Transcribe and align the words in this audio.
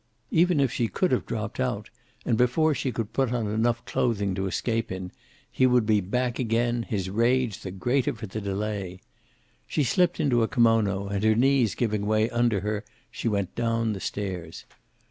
Even 0.31 0.59
if 0.59 0.71
she 0.73 0.87
could 0.87 1.11
have 1.11 1.27
dropped 1.27 1.59
out, 1.59 1.91
and 2.25 2.35
before 2.35 2.73
she 2.73 2.91
could 2.91 3.13
put 3.13 3.31
on 3.31 3.45
enough 3.45 3.85
clothing 3.85 4.33
to 4.33 4.47
escape 4.47 4.91
in, 4.91 5.11
he 5.51 5.67
would 5.67 5.85
be 5.85 6.01
back 6.01 6.39
again, 6.39 6.81
his 6.81 7.11
rage 7.11 7.59
the 7.59 7.69
greater 7.69 8.11
for 8.15 8.25
the 8.25 8.41
delay. 8.41 8.99
She 9.67 9.83
slipped 9.83 10.19
into 10.19 10.41
a 10.41 10.47
kimono, 10.47 11.05
and 11.07 11.23
her 11.23 11.35
knees 11.35 11.75
giving 11.75 12.07
way 12.07 12.31
under 12.31 12.61
her 12.61 12.83
she 13.11 13.27
went 13.27 13.53
down 13.53 13.93
the 13.93 13.99
stairs. 13.99 14.65